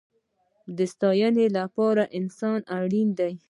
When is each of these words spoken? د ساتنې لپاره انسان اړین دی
د 0.77 0.79
ساتنې 0.93 1.47
لپاره 1.57 2.03
انسان 2.19 2.59
اړین 2.79 3.09
دی 3.19 3.31